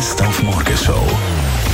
Best 0.00 0.22
auf 0.22 0.42
Morgenshow 0.42 1.06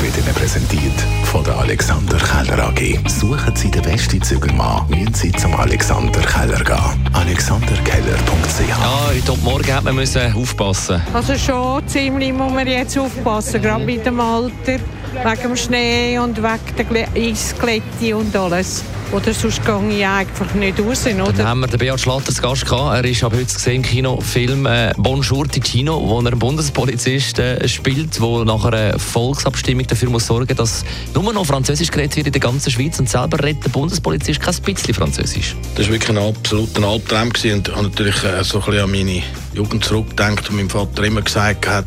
wird 0.00 0.19
Ihnen 0.19 0.34
präsentiert 0.34 1.00
von 1.26 1.44
der 1.44 1.56
Alexander 1.58 2.16
Keller 2.16 2.71
AG. 2.71 3.08
Suchen 3.08 3.55
Sie 3.55 3.71
den 3.71 3.82
besten 3.82 4.21
Zügelmann, 4.21 4.84
müssen 4.88 5.14
Sie 5.14 5.30
zum 5.30 5.54
Alexander 5.54 6.18
Keller 6.22 6.64
gehen. 6.64 7.08
AlexanderKeller.ch 7.12 8.68
Ja, 8.68 9.00
heute 9.10 9.36
Morgen 9.44 9.72
hat 9.72 9.84
man 9.84 9.94
müssen 9.94 10.34
aufpassen. 10.34 11.00
Also 11.14 11.38
schon 11.38 11.86
ziemlich 11.86 12.32
muss 12.32 12.52
man 12.52 12.66
jetzt 12.66 12.98
aufpassen, 12.98 13.62
gerade 13.62 13.85
mit 13.85 14.04
dem 14.04 14.19
Alter, 14.19 14.81
wegen 15.24 15.42
dem 15.42 15.56
Schnee 15.56 16.19
und 16.19 16.37
wegen 16.43 16.95
der 16.95 17.09
Eisglätte 17.14 18.16
und 18.16 18.35
alles. 18.37 18.83
Oder 19.12 19.33
sonst 19.33 19.65
gehe 19.65 19.98
ich 19.98 20.05
einfach 20.05 20.53
nicht 20.55 20.80
raus, 20.80 21.05
Dann 21.05 21.21
oder? 21.21 21.45
haben 21.45 21.61
wir 21.61 21.69
den 21.69 21.79
Beat 21.79 22.01
Schlatter 22.01 22.35
zu 22.35 22.43
Gast 22.43 22.66
gehabt. 22.66 23.05
Er 23.05 23.09
ist 23.09 23.23
ab 23.23 23.33
heute 23.33 23.47
zu 23.47 23.59
sehen 23.59 23.77
im 23.77 23.83
Kinofilm 23.83 24.66
äh, 24.66 24.93
Bonjour 24.97 25.47
Ticino, 25.47 26.01
wo 26.09 26.19
er 26.21 26.27
einen 26.27 26.39
Bundespolizist 26.39 27.39
äh, 27.39 27.69
spielt, 27.69 28.21
der 28.21 28.45
nach 28.45 28.65
einer 28.65 28.98
Volksabstimmung 28.98 29.87
dafür 29.87 30.11
muss 30.11 30.27
sorgen 30.27 30.48
muss, 30.48 30.56
dass 30.56 30.84
nur 31.15 31.33
noch 31.33 31.47
Französisch 31.47 31.91
geredet 31.92 32.17
wird 32.17 32.27
in 32.27 32.33
der 32.33 32.41
ganzen 32.41 32.70
Schweiz 32.70 32.98
und 32.98 33.09
selber 33.09 33.42
redet 33.42 33.64
der 33.64 33.70
Bundespolizist 33.70 34.41
kein 34.41 34.55
bisschen 34.56 34.95
Französisch. 34.95 35.55
Das 35.77 35.87
war 35.87 35.92
wirklich 35.92 36.11
ein 36.11 36.19
absoluter 36.19 36.83
Albtraum 36.83 37.30
gewesen 37.30 37.59
und 37.59 37.77
habe 37.77 37.83
natürlich 37.84 38.25
äh, 38.25 38.42
so 38.42 38.59
ein 38.59 38.64
bisschen 38.64 38.83
an 38.83 38.91
meine 38.91 39.23
Jugend 39.56 39.84
zurückgedacht 39.84 40.51
und 40.51 40.56
mein 40.56 40.69
Vater 40.69 41.02
immer 41.02 41.23
gesagt 41.23 41.66
hat, 41.66 41.87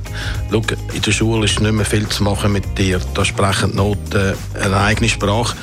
«Schau, 0.51 0.61
in 0.93 1.01
der 1.01 1.11
Schule 1.11 1.45
ist 1.45 1.59
nicht 1.59 1.71
mehr 1.71 1.85
viel 1.85 2.07
zu 2.07 2.23
machen 2.23 2.51
mit 2.51 2.77
dir, 2.77 2.99
da 3.13 3.23
sprechen 3.23 3.71
die 3.71 3.77
Noten 3.77 4.33
eine 4.59 4.77
eigene 4.77 5.07
Sprache. 5.07 5.55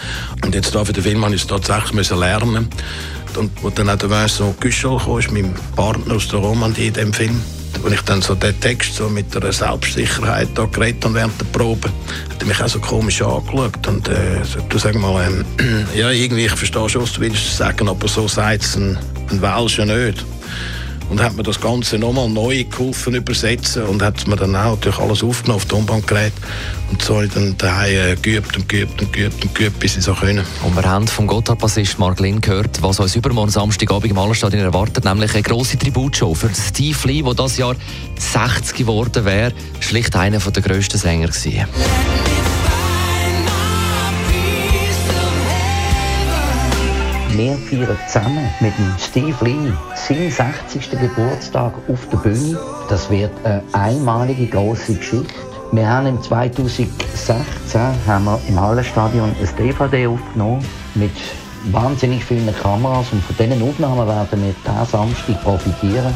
Und 0.44 0.54
jetzt 0.54 0.74
da 0.74 0.84
für 0.84 0.92
den 0.92 1.02
Film 1.02 1.24
habe 1.24 1.34
ich 1.34 1.42
es 1.42 1.46
tatsächlich 1.46 1.94
müssen 1.94 2.18
lernen. 2.18 2.68
Und 3.36 3.50
wo 3.62 3.70
dann 3.70 3.90
auch 3.90 3.96
der 3.96 4.08
Vincent 4.08 4.60
Güschel 4.60 4.98
kam, 4.98 5.18
ist 5.18 5.32
mein 5.32 5.52
Partner 5.74 6.14
aus 6.14 6.28
der 6.28 6.38
Romandie 6.38 6.86
in 6.86 6.94
dem 6.94 7.12
Film, 7.12 7.42
und 7.82 7.92
ich 7.92 8.00
dann 8.02 8.22
so 8.22 8.34
den 8.34 8.58
Text 8.60 8.94
so 8.94 9.08
mit 9.08 9.36
einer 9.36 9.52
Selbstsicherheit 9.52 10.48
da 10.54 10.64
geredet 10.64 11.04
habe 11.04 11.14
während 11.14 11.40
der 11.40 11.46
Probe, 11.46 11.88
hat 12.30 12.40
er 12.40 12.46
mich 12.46 12.62
auch 12.62 12.68
so 12.68 12.78
komisch 12.78 13.20
angeschaut 13.20 13.86
und 13.86 14.08
äh, 14.08 14.42
so, 14.44 14.60
du 14.68 14.78
sag 14.78 14.94
mal, 14.94 15.26
ähm, 15.26 15.44
ja 15.94 16.10
irgendwie, 16.10 16.46
ich 16.46 16.52
verstehe 16.52 16.88
schon, 16.88 17.02
was 17.02 17.12
du 17.12 17.20
willst 17.20 17.56
sagen, 17.56 17.88
aber 17.88 18.08
so 18.08 18.26
sagt 18.28 18.62
es 18.62 18.76
ein, 18.76 18.98
ein 19.30 19.42
Welscher 19.42 19.84
nicht. 19.84 20.24
Und 21.08 21.22
hat 21.22 21.36
mir 21.36 21.42
das 21.42 21.60
Ganze 21.60 21.98
nochmal 21.98 22.28
neu 22.28 22.64
geholfen 22.64 23.14
übersetzen 23.14 23.84
und 23.84 24.02
hat 24.02 24.26
mir 24.26 24.36
dann 24.36 24.56
auch 24.56 24.76
natürlich 24.76 24.98
alles 24.98 25.22
aufgenommen 25.22 25.56
auf 25.56 25.66
Tonbandgerät 25.66 26.32
und 26.90 27.00
so 27.00 27.20
ich 27.22 27.32
dann 27.32 27.56
daheim 27.56 27.94
äh, 27.94 28.16
geübt 28.16 28.56
und 28.56 28.68
geübt 28.68 29.00
und 29.00 29.12
geübt 29.12 29.44
und 29.44 29.54
geübt, 29.54 29.78
bis 29.78 29.96
ich 29.96 30.04
so 30.04 30.14
können. 30.14 30.44
Und 30.62 30.74
wir 30.74 30.84
haben 30.84 31.06
vom 31.06 31.26
Gotthard-Bassist 31.26 31.98
Mark 31.98 32.20
Lin 32.20 32.40
gehört, 32.40 32.82
was 32.82 33.00
uns 33.00 33.14
übermorgen 33.14 33.50
Samstagabend 33.50 34.10
im 34.10 34.18
Hallenstadion 34.18 34.62
erwartet, 34.62 35.04
nämlich 35.04 35.32
eine 35.32 35.42
grosse 35.42 35.78
Tributshow 35.78 36.34
für 36.34 36.50
Steve 36.54 36.98
Lee, 37.04 37.22
der 37.22 37.34
das 37.34 37.56
Jahr 37.56 37.76
60 38.18 38.76
geworden 38.76 39.24
wäre. 39.24 39.52
Schlicht 39.80 40.14
einer 40.16 40.38
der 40.38 40.62
grössten 40.62 40.98
Sänger 40.98 41.28
gewesen. 41.28 41.66
Wir 47.36 47.58
feiern 47.58 47.98
zusammen 48.06 48.48
mit 48.60 48.72
dem 48.78 48.94
Steve 48.98 49.44
Lee 49.44 49.70
seinen 49.94 50.30
60. 50.30 50.90
Geburtstag 50.98 51.74
auf 51.86 52.08
der 52.08 52.16
Bühne. 52.16 52.58
Das 52.88 53.10
wird 53.10 53.30
eine 53.44 53.62
einmalige 53.74 54.46
große 54.46 54.94
Geschichte. 54.94 55.34
Wir 55.70 55.86
haben 55.86 56.06
im 56.06 56.22
2016 56.22 57.36
haben 58.06 58.24
wir 58.24 58.40
im 58.48 58.58
Hallenstadion 58.58 59.34
ein 59.38 59.56
DVD 59.58 60.06
aufgenommen 60.06 60.64
mit 60.94 61.10
wahnsinnig 61.64 62.24
vielen 62.24 62.56
Kameras 62.56 63.12
und 63.12 63.22
von 63.22 63.36
diesen 63.36 63.62
Aufnahmen 63.68 64.08
werden 64.08 64.42
wir 64.42 64.54
diesen 64.64 64.86
Samstag 64.86 65.42
profitieren 65.42 66.14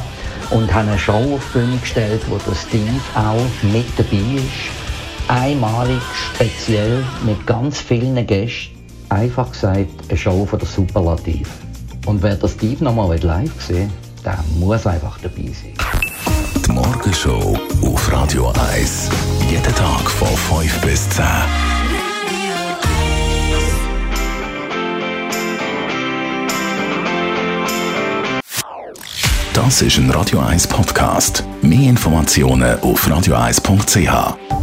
und 0.48 0.72
haben 0.72 0.88
eine 0.88 0.98
Show 0.98 1.34
auf 1.34 1.44
die 1.52 1.58
Bühne 1.58 1.76
gestellt, 1.76 2.22
wo 2.30 2.38
der 2.38 2.56
Steve 2.56 2.98
auch 3.14 3.70
mit 3.70 3.86
dabei 3.98 4.36
ist. 4.36 5.28
Einmalig, 5.28 6.00
speziell, 6.14 7.04
mit 7.26 7.46
ganz 7.46 7.78
vielen 7.78 8.26
Gästen. 8.26 8.79
Einfach 9.10 9.50
gesagt, 9.50 9.88
eine 10.08 10.16
Show 10.16 10.46
von 10.46 10.58
der 10.58 10.68
Superlativ. 10.68 11.48
Und 12.06 12.22
wer 12.22 12.36
das 12.36 12.52
Steve 12.52 12.82
nochmal 12.82 13.18
live 13.18 13.60
sehen 13.60 13.90
will, 13.90 14.22
der 14.24 14.38
muss 14.58 14.86
einfach 14.86 15.18
dabei 15.18 15.50
sein. 15.52 15.74
Die 16.64 16.72
Morgenshow 16.72 17.58
auf 17.82 18.12
Radio 18.12 18.52
1. 18.72 19.10
Jeden 19.50 19.74
Tag 19.74 20.10
von 20.10 20.28
5 20.28 20.80
bis 20.82 21.10
10. 21.10 21.24
Das 29.52 29.82
ist 29.82 29.98
ein 29.98 30.10
Radio 30.10 30.38
1 30.38 30.68
Podcast. 30.68 31.44
Mehr 31.62 31.90
Informationen 31.90 32.78
auf 32.80 33.06
radio1.ch. 33.08 34.59